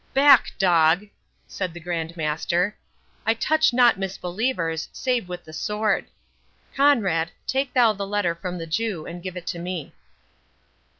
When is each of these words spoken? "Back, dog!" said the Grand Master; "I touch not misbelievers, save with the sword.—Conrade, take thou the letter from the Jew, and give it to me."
"Back, 0.15 0.51
dog!" 0.57 1.05
said 1.47 1.75
the 1.75 1.79
Grand 1.79 2.17
Master; 2.17 2.75
"I 3.23 3.35
touch 3.35 3.71
not 3.71 3.99
misbelievers, 3.99 4.89
save 4.91 5.29
with 5.29 5.43
the 5.45 5.53
sword.—Conrade, 5.53 7.29
take 7.45 7.71
thou 7.75 7.93
the 7.93 8.07
letter 8.07 8.33
from 8.33 8.57
the 8.57 8.65
Jew, 8.65 9.05
and 9.05 9.21
give 9.21 9.37
it 9.37 9.45
to 9.45 9.59
me." 9.59 9.93